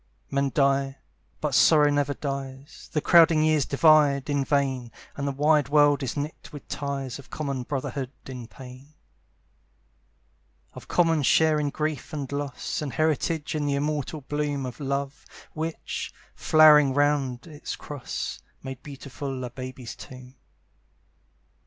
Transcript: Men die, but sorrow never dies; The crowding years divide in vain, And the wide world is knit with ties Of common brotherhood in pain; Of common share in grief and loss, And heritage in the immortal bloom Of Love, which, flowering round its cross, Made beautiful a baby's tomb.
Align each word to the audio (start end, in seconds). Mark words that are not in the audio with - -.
Men 0.31 0.49
die, 0.55 0.97
but 1.41 1.53
sorrow 1.53 1.91
never 1.91 2.15
dies; 2.15 2.89
The 2.91 3.01
crowding 3.01 3.43
years 3.43 3.67
divide 3.67 4.31
in 4.31 4.43
vain, 4.43 4.91
And 5.15 5.27
the 5.27 5.31
wide 5.31 5.69
world 5.69 6.01
is 6.01 6.17
knit 6.17 6.49
with 6.51 6.67
ties 6.67 7.19
Of 7.19 7.29
common 7.29 7.61
brotherhood 7.61 8.09
in 8.25 8.47
pain; 8.47 8.95
Of 10.73 10.87
common 10.87 11.21
share 11.21 11.59
in 11.59 11.69
grief 11.69 12.13
and 12.13 12.31
loss, 12.31 12.81
And 12.81 12.93
heritage 12.93 13.53
in 13.53 13.67
the 13.67 13.75
immortal 13.75 14.21
bloom 14.21 14.65
Of 14.65 14.79
Love, 14.79 15.23
which, 15.53 16.11
flowering 16.33 16.95
round 16.95 17.45
its 17.45 17.75
cross, 17.75 18.39
Made 18.63 18.81
beautiful 18.81 19.43
a 19.43 19.51
baby's 19.51 19.95
tomb. 19.95 20.33